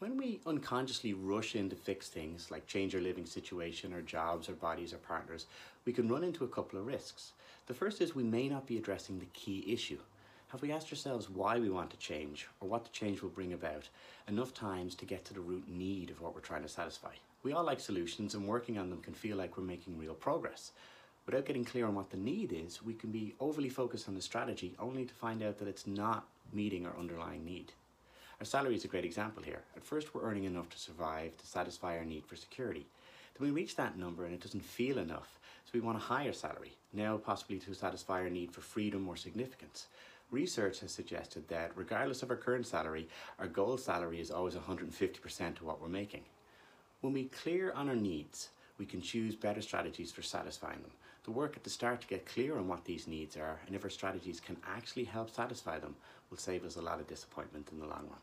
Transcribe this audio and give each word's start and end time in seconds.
When 0.00 0.16
we 0.16 0.38
unconsciously 0.46 1.12
rush 1.12 1.56
in 1.56 1.68
to 1.70 1.74
fix 1.74 2.08
things 2.08 2.52
like 2.52 2.68
change 2.68 2.94
our 2.94 3.00
living 3.00 3.26
situation, 3.26 3.92
our 3.92 4.00
jobs, 4.00 4.48
our 4.48 4.54
bodies, 4.54 4.92
our 4.92 4.98
partners, 5.00 5.46
we 5.84 5.92
can 5.92 6.08
run 6.08 6.22
into 6.22 6.44
a 6.44 6.48
couple 6.48 6.78
of 6.78 6.86
risks. 6.86 7.32
The 7.66 7.74
first 7.74 8.00
is 8.00 8.14
we 8.14 8.22
may 8.22 8.48
not 8.48 8.64
be 8.64 8.78
addressing 8.78 9.18
the 9.18 9.26
key 9.32 9.64
issue. 9.66 9.98
Have 10.50 10.62
we 10.62 10.70
asked 10.70 10.92
ourselves 10.92 11.28
why 11.28 11.58
we 11.58 11.68
want 11.68 11.90
to 11.90 11.98
change 11.98 12.46
or 12.60 12.68
what 12.68 12.84
the 12.84 12.90
change 12.90 13.22
will 13.22 13.30
bring 13.30 13.52
about 13.52 13.88
enough 14.28 14.54
times 14.54 14.94
to 14.94 15.04
get 15.04 15.24
to 15.24 15.34
the 15.34 15.40
root 15.40 15.68
need 15.68 16.10
of 16.10 16.20
what 16.20 16.32
we're 16.32 16.42
trying 16.42 16.62
to 16.62 16.68
satisfy? 16.68 17.14
We 17.42 17.52
all 17.52 17.64
like 17.64 17.80
solutions 17.80 18.34
and 18.34 18.46
working 18.46 18.78
on 18.78 18.90
them 18.90 19.02
can 19.02 19.14
feel 19.14 19.36
like 19.36 19.58
we're 19.58 19.64
making 19.64 19.98
real 19.98 20.14
progress. 20.14 20.70
Without 21.26 21.44
getting 21.44 21.64
clear 21.64 21.86
on 21.86 21.96
what 21.96 22.10
the 22.10 22.16
need 22.16 22.52
is, 22.52 22.84
we 22.84 22.94
can 22.94 23.10
be 23.10 23.34
overly 23.40 23.68
focused 23.68 24.06
on 24.08 24.14
the 24.14 24.22
strategy 24.22 24.76
only 24.78 25.04
to 25.06 25.14
find 25.14 25.42
out 25.42 25.58
that 25.58 25.66
it's 25.66 25.88
not 25.88 26.28
meeting 26.52 26.86
our 26.86 26.96
underlying 26.96 27.44
need. 27.44 27.72
Our 28.40 28.46
salary 28.46 28.76
is 28.76 28.84
a 28.84 28.88
great 28.88 29.04
example 29.04 29.42
here. 29.42 29.62
At 29.76 29.84
first 29.84 30.14
we're 30.14 30.22
earning 30.22 30.44
enough 30.44 30.70
to 30.70 30.78
survive, 30.78 31.36
to 31.38 31.46
satisfy 31.46 31.98
our 31.98 32.04
need 32.04 32.24
for 32.24 32.36
security. 32.36 32.86
Then 33.34 33.48
we 33.48 33.52
reach 33.52 33.74
that 33.74 33.98
number 33.98 34.24
and 34.24 34.32
it 34.32 34.40
doesn't 34.40 34.64
feel 34.64 34.98
enough, 34.98 35.40
so 35.64 35.72
we 35.74 35.80
want 35.80 35.96
a 35.96 36.00
higher 36.00 36.32
salary, 36.32 36.76
now 36.92 37.16
possibly 37.16 37.58
to 37.58 37.74
satisfy 37.74 38.20
our 38.20 38.30
need 38.30 38.52
for 38.52 38.60
freedom 38.60 39.08
or 39.08 39.16
significance. 39.16 39.88
Research 40.30 40.78
has 40.80 40.92
suggested 40.92 41.48
that 41.48 41.72
regardless 41.74 42.22
of 42.22 42.30
our 42.30 42.36
current 42.36 42.64
salary, 42.64 43.08
our 43.40 43.48
goal 43.48 43.76
salary 43.76 44.20
is 44.20 44.30
always 44.30 44.54
150% 44.54 45.56
of 45.56 45.62
what 45.62 45.82
we're 45.82 45.88
making. 45.88 46.22
When 47.00 47.12
we 47.12 47.24
clear 47.24 47.72
on 47.72 47.88
our 47.88 47.96
needs, 47.96 48.50
we 48.78 48.86
can 48.86 49.00
choose 49.00 49.34
better 49.34 49.62
strategies 49.62 50.12
for 50.12 50.22
satisfying 50.22 50.80
them. 50.82 50.92
The 51.24 51.32
work 51.32 51.56
at 51.56 51.64
the 51.64 51.70
start 51.70 52.00
to 52.02 52.06
get 52.06 52.24
clear 52.24 52.56
on 52.56 52.68
what 52.68 52.84
these 52.84 53.08
needs 53.08 53.36
are 53.36 53.58
and 53.66 53.74
if 53.74 53.82
our 53.82 53.90
strategies 53.90 54.38
can 54.38 54.56
actually 54.64 55.04
help 55.04 55.28
satisfy 55.28 55.80
them 55.80 55.96
will 56.30 56.38
save 56.38 56.64
us 56.64 56.76
a 56.76 56.82
lot 56.82 57.00
of 57.00 57.08
disappointment 57.08 57.68
in 57.72 57.80
the 57.80 57.86
long 57.86 58.06
run. 58.08 58.20